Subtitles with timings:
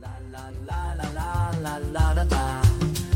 [0.00, 2.62] 啦啦啦啦啦啦啦啦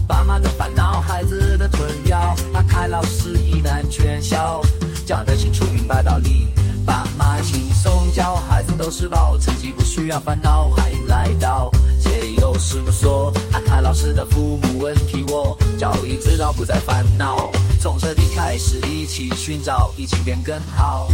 [0.06, 4.60] 爸妈的烦恼，孩子的困扰，阿凯老师一览全消，
[5.06, 6.48] 讲得清楚明白道理，
[6.84, 21.08] 爸妈轻松教，孩子都是宝，成绩不需要烦恼，欢迎来到解忧事务所，阿凯老师的父母问题我教育之道不再烦恼，从这里开始一起寻找，一起变更好。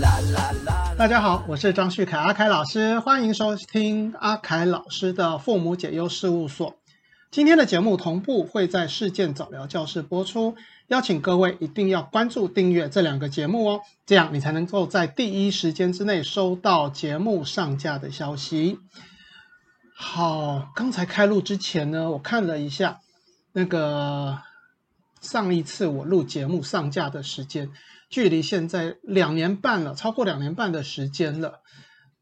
[0.00, 0.81] 啦啦啦。
[0.98, 6.76] 大家好，我是张旭凯阿凯老师，欢迎收听阿凯老师的父母解忧事务所。
[7.30, 10.54] 今天的节目同步会在事件早聊教室播出，
[10.88, 18.78] 邀请各位一定要关注订阅这两个节目哦，这样你才能够在第一时间之内收到节目上架的消息。
[19.96, 23.00] 好，刚才开录之前呢，我看了一下
[23.52, 24.38] 那个
[25.20, 27.70] 上一次我录节目上架的时间。
[28.12, 31.62] 距离现在两年半了，超过两年半的时间了。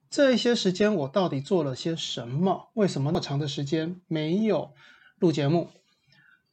[0.09, 2.71] 这一些时间我到底做了些什么？
[2.75, 4.71] 为什么那么长的时间没有
[5.19, 5.69] 录节目？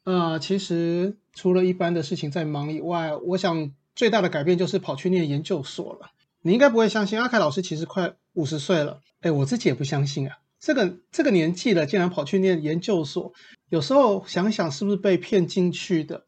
[0.06, 6.10] 呃，其实除了一般的事情在忙以外，我想最大的改变就是跑去念研究所了。
[6.42, 9.02] 你应该不会相信，阿凯老师其实快五十岁了。
[9.22, 13.34] 哎，我自己也不相信啊，这个这个年纪了，竟然跑去念研究所。
[13.70, 16.26] 有时候想想，是不是被骗进去的？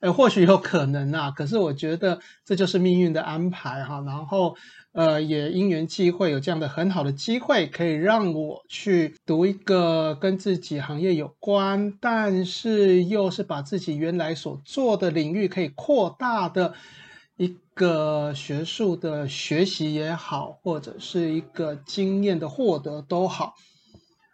[0.00, 4.00] 呃，或许有可能啊，可是我觉得这就是命运的安排哈。
[4.06, 4.56] 然后，
[4.92, 16.74] 呃，也因缘际会有这样的很好的机会，可以让我去读一个跟自己行业有关，但是又是把自己原来所做的领域可以扩大的
[17.36, 23.54] 一个学术的学习也好，或者是一个经验的获得都好。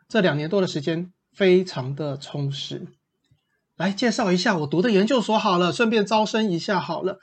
[0.09, 2.87] 这两年多的时间非常的充实。
[3.77, 7.19] 来介绍一下我读的研究所好了，顺便招生一下好了。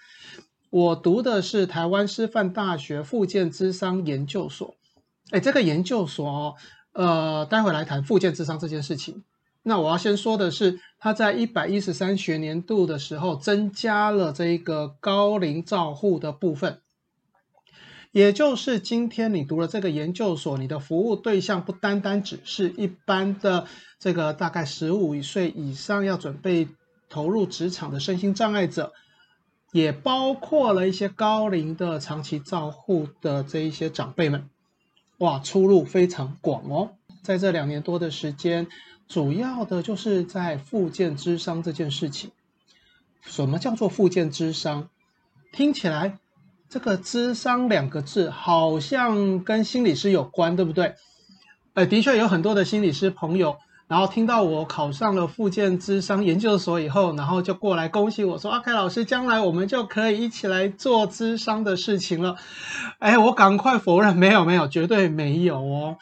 [0.69, 4.75] 我读的是台湾师范大学附件智商研究所。
[5.31, 6.55] 哎，这个研究所，
[6.93, 9.23] 呃，待会来谈附件智商这件事情。
[9.63, 16.81] 那我要先说的是，它在一百一十三学年度的时候增加了这个高龄照护的部分。
[18.11, 23.67] 也就是今天你读了这个研究所，你的服务对象不单单只是一般的
[23.99, 26.67] 这个大概十五岁以上要准备
[27.07, 28.91] 投入职场的身心障碍者，
[29.71, 34.49] 也包括了一些高龄的长期照护的这一些长辈们。
[35.19, 36.91] 哇，出路非常广哦！
[37.21, 38.67] 在这两年多的时间，
[39.07, 42.31] 主要的就是在复健之商这件事情。
[43.21, 44.89] 什么叫做复健之商？
[45.53, 46.19] 听起来。
[46.71, 50.95] 这个“智商”两个字好像跟心理师有关，对不对？
[51.73, 53.57] 呃，的确有很多的心理师朋友，
[53.89, 62.37] 然后听到我考上了复健智商研究所以后，然后就过来恭喜我说：“阿凯老师，将来我们就可以一起来做智商的事情了。”
[62.99, 65.97] 哎，我赶快否认，没有，没有，绝对没有哦。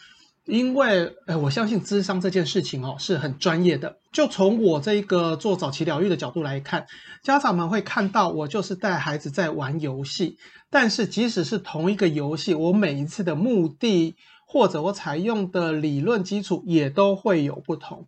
[0.50, 3.98] 因为，呃，我相信智商这件事情哦是很专业的。
[4.12, 6.88] 就从我这个做早期疗愈的角度来看，
[7.24, 10.38] 家长们会看到我就是带孩子在玩游戏。
[10.70, 14.16] 但是即使是同一个游戏，我每一次的目的
[14.46, 18.08] 或者我采用的理论基础也都会有不同。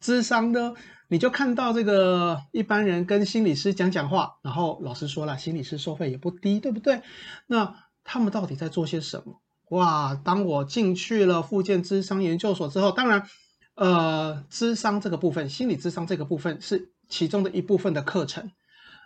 [0.00, 0.74] 智商呢，
[1.08, 7.02] 你就看到这个一般人跟心理师讲讲话，然后老师说了，心理师收费也不低，对不对？
[7.46, 9.41] 那他们到底在做些什么？
[9.72, 10.14] 哇！
[10.22, 13.26] 当我进去了附件智商研究所之后，当然，
[13.74, 18.50] 呃，智商这个部分，心理智商这个部分是其中的一部分的课程。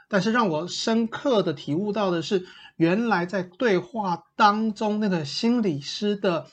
[0.08, 6.48] 但是让我深刻的体悟到的是，原来在对话当中，那个心理师的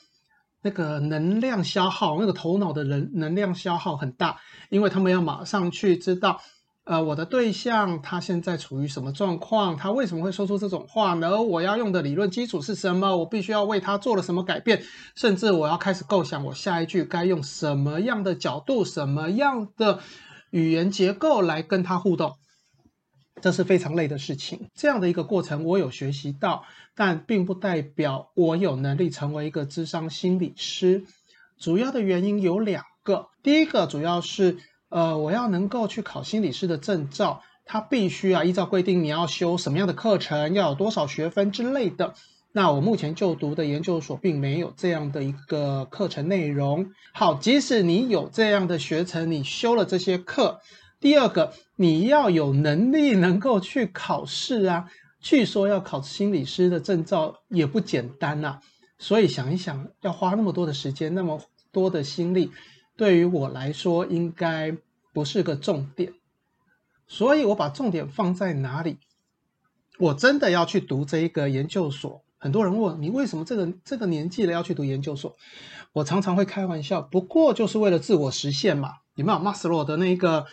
[0.62, 4.38] 那个能量消耗，那个头脑的人能量消耗很大，
[4.70, 6.40] 因为他们要马上去知道。
[6.84, 9.74] 呃，我的对象他现在处于什么状况？
[9.74, 11.40] 他为什么会说出这种话呢？
[11.40, 13.16] 我要用的理论基础是什么？
[13.16, 14.82] 我必须要为他做了什么改变？
[15.14, 20.00] 甚至我要开始构想我下一句该用什么样的角度、什么样的
[20.50, 22.34] 语言结构来跟他互动。
[23.40, 24.68] 这是非常累的事情。
[24.74, 31.06] 这样的一个过程，我有学习到，但并不代表我有能力成为一个智商心理师。
[31.58, 34.58] 主要的原因有两个，第一个主要是。
[34.94, 42.14] 呃，我要能够去考心理师的证照，他必须啊依照规定你要修什么样的课程，要有多少学分之类的。
[42.52, 46.92] 那我目前就读的研究所并没有这样的一个课程内容。
[47.12, 50.60] 好，即使你有这样的学程，你修了这些课，
[51.00, 54.88] 第二个你要有能力能够去考试啊。
[55.20, 58.60] 据说要考心理师的证照也不简单呐，
[58.96, 61.40] 所以想一想，要花那么多的时间，那么
[61.72, 62.52] 多的心力。
[62.96, 64.76] 对于我来说，应该
[65.14, 66.12] 不是个重点，
[67.06, 68.98] 所以我把重点放在哪里？
[69.98, 75.36] 我真的要去读这一个研究所，很多人问，你为什么这个这个年纪了要去读研究所？
[75.92, 78.94] 我常常会开玩笑，不过就是为了自我实现嘛。
[79.14, 80.44] 有没有马斯洛的那个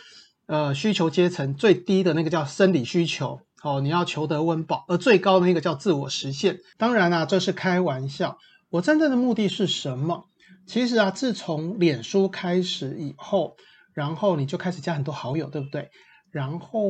[0.46, 3.40] 呃需求阶层最低的那个叫生理需求？
[3.64, 6.60] 哦，你要求得温饱，而最高的那个叫自我实现。
[6.78, 8.38] 当然啦，这是开玩笑。
[8.70, 10.28] 我真正的目的是什么？
[10.66, 13.56] 其实啊，自从脸书开始以后，
[13.94, 15.90] 然后你就开始加很多好友，对不对？
[16.30, 16.80] 然后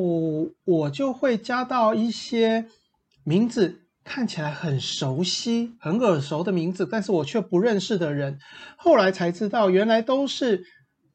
[0.65, 2.67] 我就会加到一些
[3.25, 8.39] 名字看起来很熟悉、很耳熟的名字，但是我却不认识的人。
[8.77, 10.65] 后来才知道，原来都是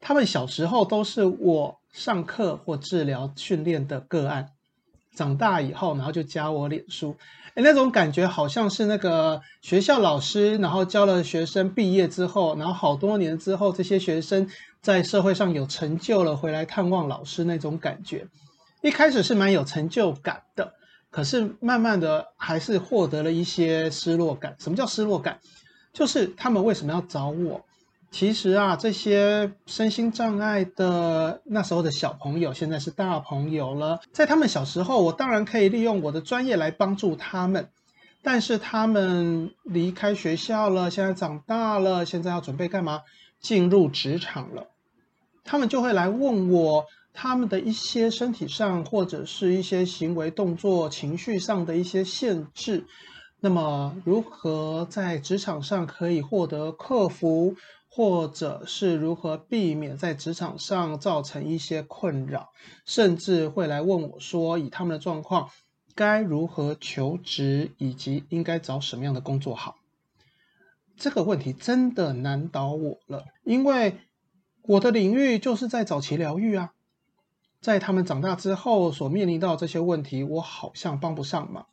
[0.00, 4.50] 他们小时候都是我上课或治疗训练的个案。
[5.16, 7.16] 长大以后，然后就加我脸书，
[7.54, 14.48] 哎，那种感觉好像是那个学校老师，然后教了学生毕业之后，然后好多年之后，这些学生
[14.80, 18.26] 在社会上有成就了，回来探望老师那种感觉。
[18.82, 20.72] 一开始是蛮有成就感的，
[21.10, 24.54] 可是慢慢的还是获得了一些失落感。
[24.58, 25.38] 什么叫失落感？
[25.92, 27.60] 就是他们为什么要找我？
[28.10, 34.00] 其实啊，这些身心障碍的那时候的小朋友，现在是大朋友了。
[34.12, 37.68] 在他们小时候，我当然可以利用我的专业来帮助他们。
[38.22, 43.02] 但是他们离开学校了，现在长大了，现在要准备干嘛？
[43.40, 44.68] 进入职场了。
[45.44, 52.84] 他们就会来问我，他们的一些身体上或者是一些行为动作、情绪上的一些限制。
[53.40, 57.56] 那么，如何在职场上可以获得克服？
[57.90, 62.50] 或者是如何避免在职场上造成一些困扰，
[62.84, 65.48] 甚至会来问我说，以他们的状况
[65.96, 69.76] 该如何求职，以及应该找什么样的工作好？
[70.98, 73.98] 这个问题真的难倒我了，因为
[74.62, 76.72] 我的领域就是在早期疗愈啊，
[77.60, 81.66] 在他们长大之后所面临到这些问题，我好像帮不上忙，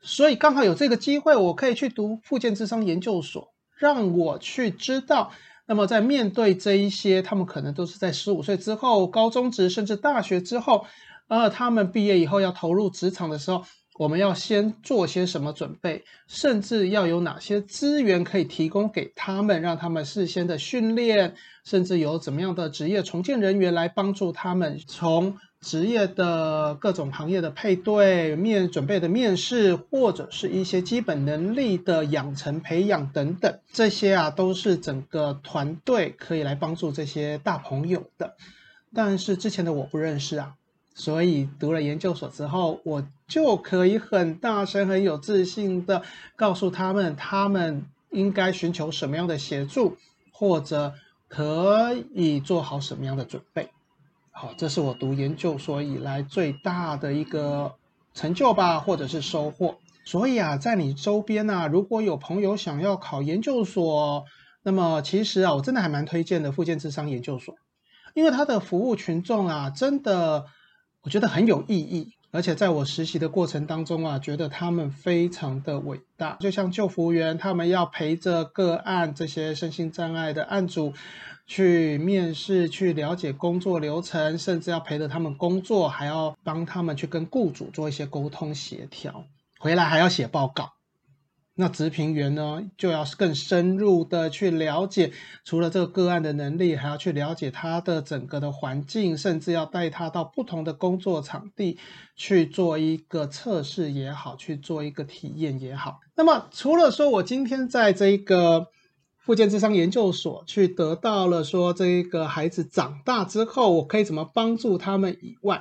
[0.00, 3.52] 所以刚好有这个机会，我可以去读附件智商研究所。
[3.76, 5.30] 让我去知道，
[5.66, 10.84] 那么在面对这一些，他们可能都是在十五岁之后、高中职甚至大学之后，
[11.28, 13.64] 呃，他们毕业以后要投入职场的时候，
[13.98, 21.34] 我们要先做些什么准备，甚至要有哪些资源可以提供给他们，让他们事先的训练，
[21.64, 25.36] 甚至有怎么样的职业重建人员来帮助他们从。
[25.60, 38.36] 职业的各种行业的配对、面准备的面试，或者是一些基本能力的养成、培养等等，这些啊都是整个团队可以来帮助这些大朋友的。
[38.94, 40.54] 但是之前的我不认识啊，
[40.98, 46.02] 所以读了研究所之后，我就可以很大声、很有自信的
[46.34, 49.96] 告诉他们，他们应该寻求什么样的协助，
[50.32, 50.92] 或者
[51.28, 53.70] 可以做好什么样的准备。
[54.32, 57.76] 好，这是我读研究所以来最大的一个
[58.12, 59.76] 成就吧，或者是收获。
[60.04, 64.24] 所以啊，在你周边呢，如果有朋友想要考研究所，
[64.64, 67.54] 那么其实啊，我真的还蛮推荐的附件智商研究所，
[68.14, 70.46] 因为它的服务群众啊，真的
[71.02, 72.12] 我觉得很有意义。
[72.30, 80.92] 而且在我实习的过程当中啊，觉得他们非常的伟大，就像救服务员，他们要陪着个案这些身心障碍的案主。
[81.46, 89.24] 去面试，去了解工作流程，甚至要陪着他们工作，还要帮他们去跟雇主做一些沟通协调，
[89.58, 90.74] 回来还要写报告。
[91.60, 95.12] 那职评员呢，就要更深入的去了解，
[95.44, 101.76] 除了这个个案的能力，还要去了解他的整个的环境，甚至要带他到不同的工作场地
[102.14, 105.98] 去做一个测试也好，去做一个体验也好。
[106.14, 108.68] 那么除了说我今天在这个。
[109.20, 115.60] 附件智商研究所去得到了说，这个孩子长大之后，我可以怎么帮助他们以外，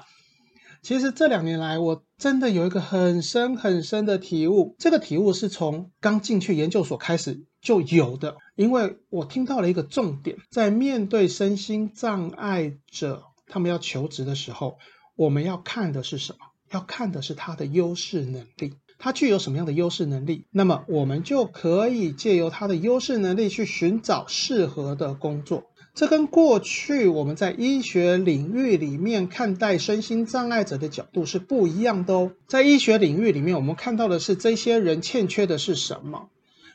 [0.82, 4.76] 其实这两年来，我真的有一个很深很深的体悟。
[4.80, 14.78] 这个体悟是从刚进去研究所开始就有的，因为我听到了一个重点，在面对身心障碍者他们要求职的时候，
[15.16, 16.40] 我们要看的是什么？
[16.72, 18.74] 要看的是他的优势能力。
[19.00, 20.48] 他具有什么样的优势能力？
[20.50, 25.66] 那么我们就可以借由他的优势能力去寻找适合的工作。
[25.98, 32.34] 这跟过去我们在医学领域里面看待身心障碍者的角度是不一样的哦。
[32.46, 36.30] 在医学领域里面，我们看到的是这些人欠缺的是什么？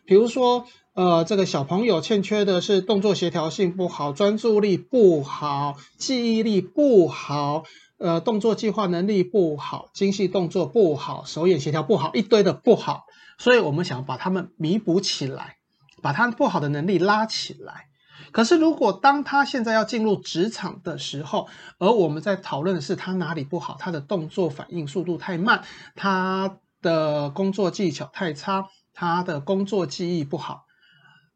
[0.04, 7.62] 比如说，呃，这个小朋友欠缺的是动作协调性不好、专注力不好、记忆力不好。
[7.98, 13.04] 呃，动作计划能力不好，精细动作不好，手眼协调不好，一堆的不好，
[13.38, 15.58] 所以我们想把他们弥补起来，
[16.02, 17.86] 把他不好的能力拉起来。
[18.32, 21.48] 可是，如果当他现在要进入职场的时候，
[21.78, 25.62] 而我们在讨论的是他哪里不好，他的动作反应速度太慢，
[25.94, 30.64] 他的工作技巧太差，他的工作记忆不好，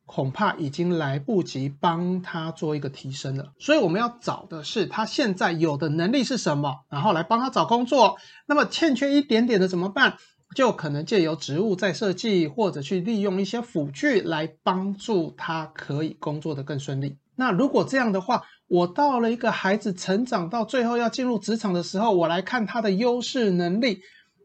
[0.07, 3.53] 恐怕已经来不及帮他做一个提升了。
[3.59, 8.17] 所以我们要找的是他现在有的能力是什么，然后来帮他找工作。
[8.47, 10.17] 那么欠缺一点点的怎么办？
[10.57, 17.19] 就可能借由植物再设计，或者去利用一些辅具来帮助他可以工作的更顺利。
[17.35, 24.01] 那如果这样的话，我到了一个孩子成长到最后要进入职场的时候，我来看他的优势能力。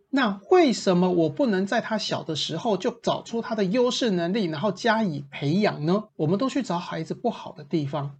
[0.09, 6.03] 那为什么我不能在他小的时候就找出他的优势能力，然后加以培养呢？
[6.17, 8.17] 我们都去找孩子不好的地方，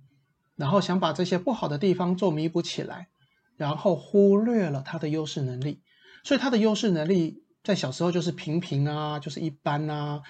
[0.55, 3.10] 然后想把这些不好的地方做弥补起来，
[3.57, 5.81] 然后忽略了他的优势能力。
[6.24, 10.22] 所以他的优势能力在小时候就是平平啊，就是一般啊，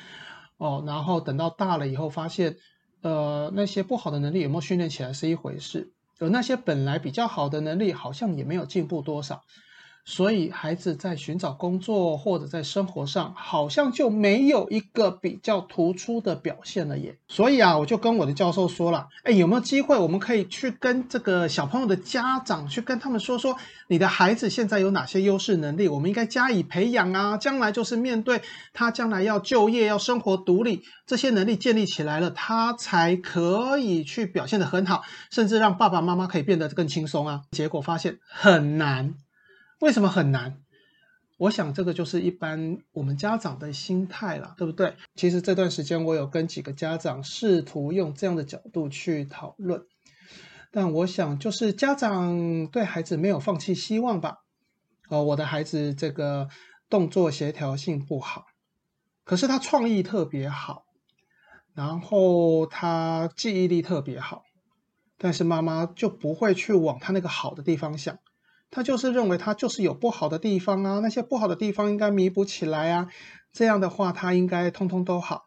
[0.57, 2.57] 哦，然后等到大了以后发现，
[3.01, 9.43] 呃，那些不好的能力有没有训练起来是一回事，而那些本来比较好的能力好像也没有进步多少。
[10.03, 17.17] 所以，孩子在寻找工作或者在生活上，好像就没有一个比较突出的表现了耶。
[17.27, 23.55] 所以啊，我就跟我的教授说了，哎，有没有机会我们可以去跟这个小朋友的家长去跟他们说说，
[23.87, 27.37] 你的孩子现在有哪些优势能力，我们应该加以培养啊。
[27.37, 28.41] 将来就是面对
[28.73, 37.41] 他将来要就业、要生活独立，这些能力建立起来了，他才可以去表现得很好，甚至让爸爸妈妈可以变得更轻松啊。
[37.51, 39.13] 结果发现很难。
[39.81, 40.61] 为什么很难？
[41.39, 44.95] 我想这个就是一般我们家长的心态了，对不对？
[45.15, 49.81] 其实这段时间我有跟几个家长试图用这样的角度去讨论，
[50.69, 54.37] 但我想就是家长对孩子没有放弃希望吧。
[55.09, 56.47] 哦，我的孩子这个
[56.87, 58.45] 动作协调性不好，
[59.23, 60.83] 可是他创意特别好，
[61.73, 64.43] 然后他记忆力特别好，
[65.17, 68.19] 但是妈妈就不会去往他那个好的地方想。
[68.71, 73.09] 他就是认为他就是有不好的地方啊，那些不好的地方应该弥补起来啊，
[73.53, 75.45] 这样的话他应该通通都好。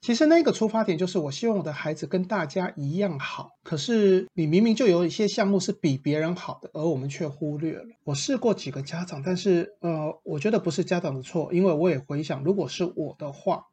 [0.00, 7.84] 其实那个出发点就是我希望我的孩子跟大家一样好，可是你明明就有一些项目是比别人好的，而我们却忽略了。
[8.04, 13.64] 我试过几个家长，但是呃，我觉得不是家长的错，因为我也回想，如果是我的话。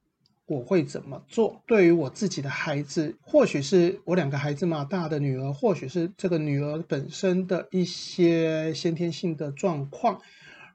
[0.48, 1.60] 我会怎么做？
[1.66, 10.22] 对于我自己的孩子，或许是我两个孩子嘛，大的女儿，或许是这个女儿本身的一些先天性的状况，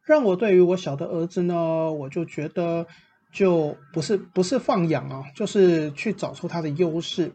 [0.05, 2.85] 让我对于我小的儿子呢，我就觉得
[3.33, 7.33] 就不是不是放养啊，就是去找出他的优势，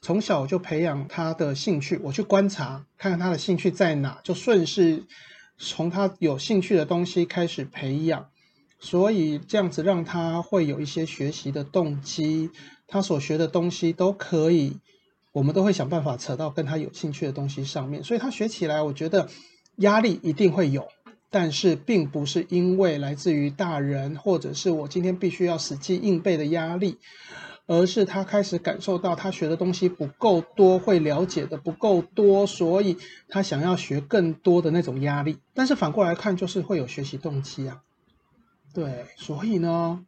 [0.00, 5.02] 从小就培养他的兴趣，我去观察看看他的兴趣在哪，就顺势
[5.58, 8.28] 从他有兴趣的东西开始培养。
[8.84, 12.50] 所以这样子让他会有一些学习的动机，
[12.88, 14.76] 他所学的东西都可以，
[15.30, 18.02] 我们都会想办法扯到跟他有兴趣的东西上面。
[18.02, 19.28] 所以他学起来，我觉得
[19.76, 20.88] 压力一定会有，
[21.30, 26.98] 但是并不是因为来自于大人或者是我今天必须要死记硬背的压力，
[27.66, 32.96] 而是他开始感受到他学的东西不够多，会了解的不够多，所以
[33.28, 35.38] 他想要学更多的那种压力。
[35.54, 37.80] 但是反过来看，就是会有学习动机啊。
[38.74, 40.04] 对，所以呢，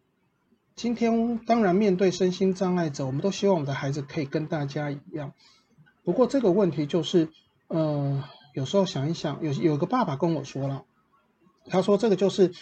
[0.75, 5.35] 今天当然面对身心障碍者，我们都希望我们的孩子可以跟大家一样。
[6.03, 7.29] 不过这个问题就是，
[7.69, 10.85] 呃，有时候想一想，有有个爸爸跟我说了，
[11.67, 12.53] 他说这个就是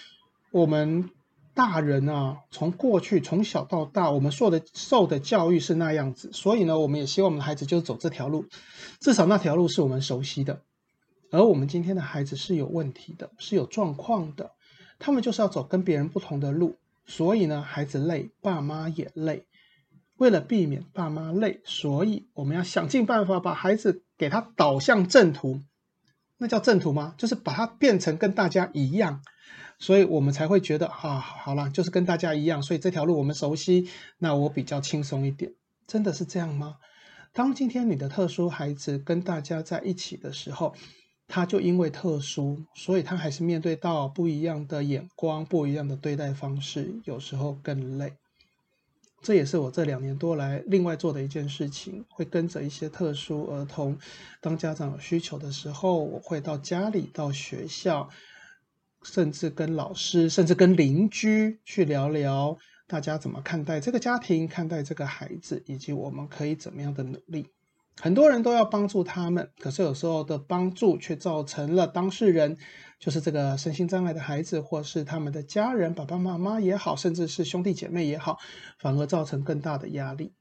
[0.50, 1.11] 我们
[1.54, 8.47] 大人啊，从过去从小到大，我们受的受的教育是那样子，所以呢，我们也希望我们的孩子就走这条路，
[8.99, 10.62] 至少那条路是我们熟悉的。
[11.30, 14.50] 而我们今天的孩子是有问题的，是有状况的。
[15.04, 19.44] 他们就是要走跟别人不同的路，所以呢，孩子累，爸妈也累。
[20.16, 25.61] 为了避免爸妈累，所以我们要想尽办法把孩子给他导向正途。
[26.38, 27.16] 那叫正途吗？
[27.18, 29.23] 就是把他变成跟大家一样，
[29.80, 35.52] 所以我们才会觉得啊，好了，就是跟大家一样，所以这条路我们熟悉，那我比较轻松一点。
[35.88, 36.76] 真的是这样吗？
[37.32, 40.76] 当今天你的特殊孩子跟大家在一起的时候。
[41.29, 48.12] 他就因为特殊，所以他还是面对到不一样的眼光、不一样的对待方式，有时候更累。
[49.23, 53.97] 这也是我这两年多来另外做的一件事情，会跟着一些特殊儿童，
[54.41, 58.11] 当家长有需求的时候，我会到家里、到学校，
[59.05, 67.47] 甚至跟老师、甚至跟邻居去聊聊，大家怎么看待这个家庭、看待这个孩子，以及我们可以怎么样的努力。
[68.00, 72.56] 很多人都要帮助他们，可是有时候的帮助却造成了当事人，
[72.99, 78.38] 就是这个身心障碍的孩子，或是他们的家人，爸爸妈妈也好，甚至是兄弟姐妹也好，
[78.78, 80.32] 反而造成更大的压力。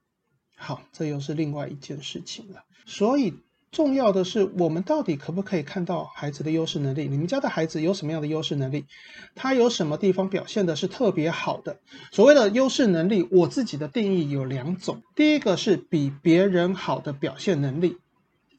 [0.55, 2.63] 好，这又是另外一件事情了。
[2.85, 3.33] 所以，
[3.71, 7.07] 重要的是，我们到底可不可以看到孩子的优势能力？
[7.07, 8.85] 你们家的孩子有什么样的优势能力？
[9.33, 11.79] 他有什么地方表现的是特别好的？
[12.11, 15.01] 所谓的优势能力，我自己的定义有两种。
[15.15, 17.97] 第一个是比别人好的表现能力，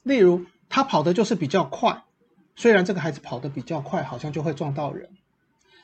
[0.02, 2.04] 例如他跑的就是比较快，
[2.56, 5.10] 虽然这个孩子跑得比较快，好像就会撞到人。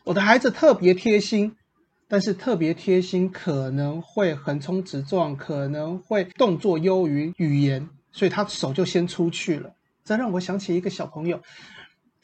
[0.05, 1.55] 我的孩子特别贴心，
[2.09, 7.91] 但是特别贴心可能会横冲直撞，可能会动作优于语言。
[8.11, 9.75] 所以他手就先出去了，
[10.05, 11.43] 这让我想起一个小朋友，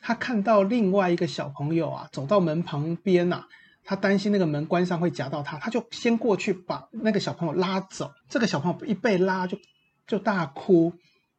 [0.00, 3.44] 他看到另外一个小朋友啊走到门旁边呐，
[3.84, 8.12] 他担心那个门关上会夹到他，他就先过去把那个小朋友拉走。
[8.28, 9.58] 这个小朋友一被拉就
[10.06, 10.94] 就大哭，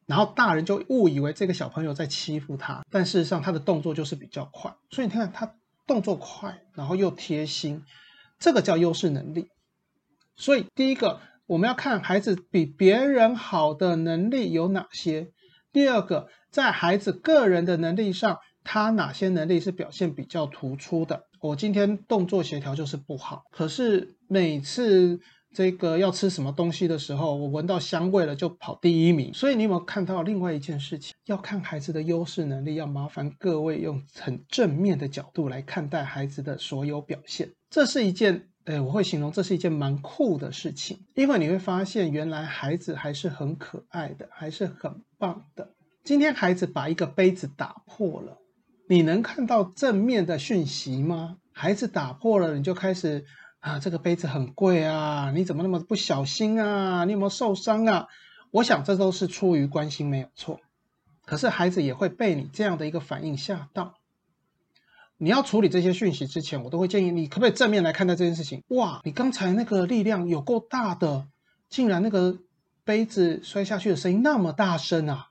[0.05, 4.73] 然后大人就误以为这个小朋友在欺负他，但事实上他的动作就是比较快。
[4.91, 5.55] 所以你看他
[5.87, 7.83] 动作快，然后又贴心，
[8.39, 9.49] 这个叫优势能力。
[10.35, 11.19] 所以第一个。
[11.47, 15.31] 我们要看孩子比别人好的能力有哪些。
[15.71, 21.27] 第二个，在孩子个人的能力上，他哪些能力是表现比较突出的？
[21.41, 25.19] 我今天动作协调就是不好，可是每次
[25.53, 29.31] 这个要吃什么东西的时候，我闻到香味了就跑第一名。
[29.31, 31.13] 所以你有没有看到另外一件事情？
[31.25, 37.51] 要看孩子的优势能力，要麻烦各位用很正面的角度来看待孩子的所有表现。
[37.69, 38.47] 这是一件。
[38.65, 45.69] 哎，我会形容这是一件蛮酷的事情，因为你会发现，原来孩子还是很可爱的，还是很棒的。
[46.03, 48.39] 今天孩子把一个杯子打破了，
[48.89, 51.38] 你能看到正面的讯息吗？
[51.51, 53.25] 孩子打破了，你就开始
[53.60, 57.05] 啊，这个杯子很贵啊，你怎么那么不小心啊？
[57.05, 58.07] 你有没有受伤啊？
[58.50, 60.60] 我想这都是出于关心，没有错。
[61.24, 63.95] 可是孩子也会被你这样的一个反应吓到。
[65.17, 68.62] 你要处理这些讯息之前，我都会建议你可不可以正面来看待这件事情。
[68.67, 71.27] 哇，你刚才那个力量有够大的，
[71.69, 72.38] 竟然那个
[72.84, 75.27] 杯子摔下去的声音那么大声啊！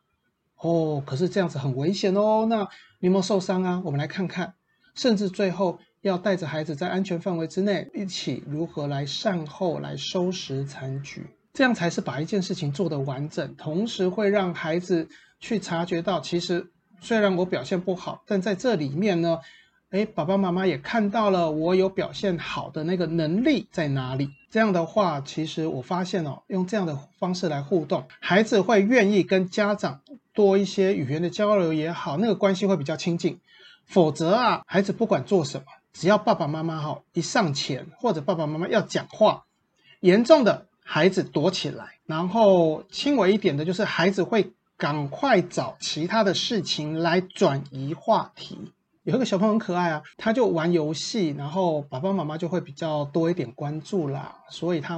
[0.56, 2.46] 哦，可是这样子很危险哦。
[2.48, 2.66] 那
[2.98, 3.82] 你有没有受伤啊？
[3.84, 4.54] 我们来看看，
[4.94, 15.06] 甚至最后要带着孩子在安全范围之内，一起如何来善后、来收拾残局，这样才是把一件事情做得完整，同时会让孩子
[15.40, 19.40] 去察觉到，其实虽然我表现不好，但在这里面呢。
[19.94, 24.28] 哎，爸爸妈妈也看到了我有表现好的那个能力在哪里？
[24.50, 30.00] 这样的话，其实我发现哦，用这样的方式来互动，孩子会愿意跟家长
[30.32, 33.38] 多一些语言的交流也好，那个关系会比较亲近。
[33.84, 39.44] 否则啊，孩子不管做什么，只要爸爸妈妈哈一上前，或者爸爸妈妈要讲话，
[40.00, 48.72] 严重的孩子躲起来，然后轻微一点的，就是孩子会赶快找其他的事情来转移话题。
[49.04, 54.38] 有一个小朋友很可爱啊，他就玩游戏，然后爸爸妈妈就会比较多一点关注啦。
[54.48, 54.96] 所以他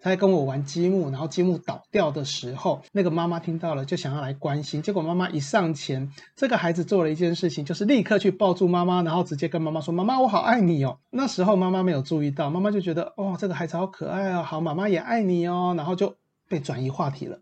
[0.00, 4.80] 他在跟我玩积木，然后积木倒掉的时候，那个妈妈听到了就想要来关心。
[4.80, 16.14] 结果妈妈一上前，这个孩子做了一件事情，就是立刻去抱住妈妈，然后直接跟妈妈说：“妈妈，我好爱你哦。”那时候妈妈没有注意到，妈妈就觉得哦，这个孩子好可爱哦，好，妈妈也爱你哦，然后就
[16.48, 17.40] 被转移话题了。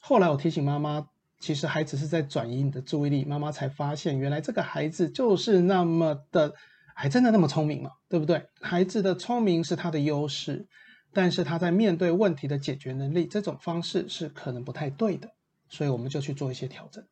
[0.00, 1.08] 后来我提醒妈妈。
[1.40, 6.52] 其实孩子是在转移你的注意力，妈妈才发现原来这个孩子就是那么的，
[6.94, 8.46] 还真的那么聪明嘛，对不对？
[8.60, 10.66] 孩子的聪明是他的优势，
[11.12, 15.30] 但是他在面对问题的解决能力这种方式是可能不太对的，
[15.68, 17.04] 所以我们就去做一些调整。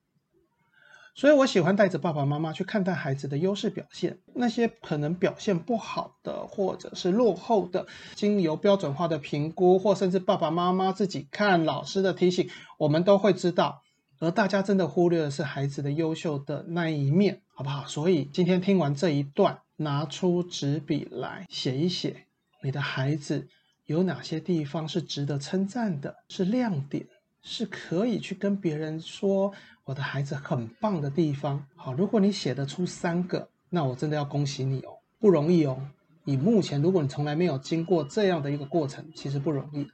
[1.14, 13.82] 所以我喜欢带着爸爸妈妈去看待孩子的优势表现，那些可能表现不好的或者是落后的，经由标准化的评估，或甚至爸爸妈妈自己看老师的提醒，我们都会知道。
[14.18, 17.84] 而大家真的忽略的是孩子的优秀的那一面，好不好？
[17.86, 22.26] 所以今天听完这一段，拿出纸笔来写一写，
[22.62, 23.46] 你的孩子
[23.84, 27.06] 有哪些地方是值得称赞的，是亮点，
[27.42, 29.52] 是可以去跟别人说
[29.84, 31.66] 我的孩子很棒的地方。
[31.76, 35.78] 好，如果你写得出三个，那我真的要恭喜你哦，不容易哦。
[36.24, 39.86] 你目前，如果你从来没有经过这样的一个过程，其实不容易。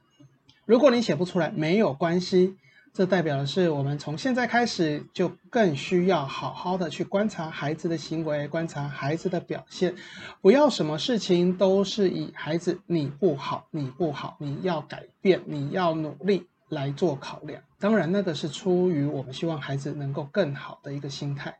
[0.65, 2.55] 如果你写不出来，没有关系。
[2.93, 9.95] 这代表的是，我们从现在开始就更需要好好的去观察孩子的行为，观察孩子的表现，
[10.41, 17.63] 不要什么事情都是以孩子你不好，你不好，你要改变，你要努力来做考量。
[17.79, 21.57] 当然，那个是出于我们希望孩子能够更好的一个心态，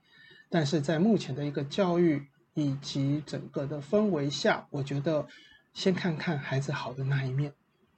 [0.52, 5.26] 但是在目前的一个教育以及整个的氛围下，我觉得
[5.74, 7.54] 先看看孩子好的那一面，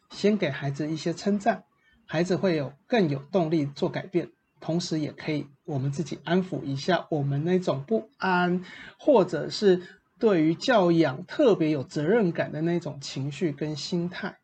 [0.10, 1.66] 先给孩子一些称赞。
[2.06, 8.64] 孩子会有更有动力做改变，同时也可以我们自己安抚一下我们那种不安，
[8.98, 9.82] 或者是
[10.20, 14.38] 对于教养特别有责任感的那种情绪跟心态。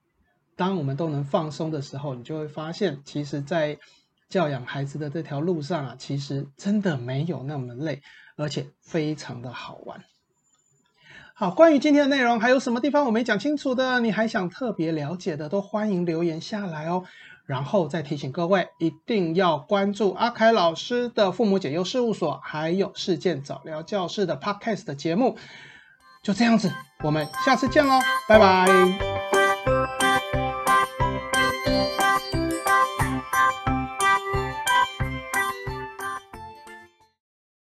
[0.55, 3.79] 当我们都能放松的时候，你就会发现，其实，在
[4.29, 8.01] 教养孩子的这条路上啊，其实真的没有那么累，
[8.37, 10.03] 而且非常的好玩。
[11.33, 13.99] 好，关于今天的内容，还有什么地方我没讲清楚的？
[14.01, 17.05] 你还想特别了解的，都欢迎留言下来哦。
[17.51, 25.37] 然后再提醒各位，一定要关注阿凯老师的父母解忧事务所，还有事件早聊教室的 Podcast 节目。
[26.23, 26.71] 就这样子，
[27.03, 29.40] 我们下次见喽，拜拜。